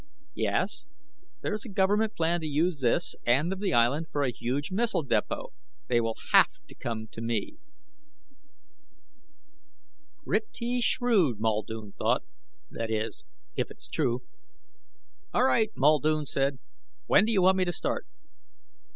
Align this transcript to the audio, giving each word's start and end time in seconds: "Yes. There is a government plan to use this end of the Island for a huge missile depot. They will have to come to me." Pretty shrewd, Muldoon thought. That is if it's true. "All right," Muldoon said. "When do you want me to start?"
"Yes. 0.33 0.87
There 1.41 1.53
is 1.53 1.63
a 1.63 1.69
government 1.69 2.15
plan 2.15 2.39
to 2.41 2.47
use 2.47 2.79
this 2.79 3.15
end 3.23 3.53
of 3.53 3.59
the 3.59 3.71
Island 3.71 4.07
for 4.11 4.23
a 4.23 4.31
huge 4.31 4.71
missile 4.71 5.03
depot. 5.03 5.49
They 5.89 6.01
will 6.01 6.15
have 6.31 6.49
to 6.69 6.73
come 6.73 7.07
to 7.09 7.21
me." 7.21 7.57
Pretty 10.23 10.81
shrewd, 10.81 11.39
Muldoon 11.39 11.91
thought. 11.99 12.23
That 12.71 12.89
is 12.89 13.25
if 13.55 13.69
it's 13.69 13.87
true. 13.87 14.23
"All 15.35 15.43
right," 15.43 15.69
Muldoon 15.75 16.25
said. 16.25 16.57
"When 17.05 17.23
do 17.23 17.31
you 17.31 17.43
want 17.43 17.57
me 17.57 17.65
to 17.65 17.71
start?" 17.71 18.07